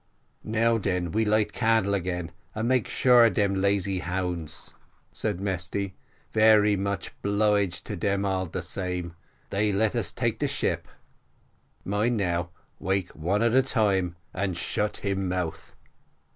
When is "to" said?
7.83-7.95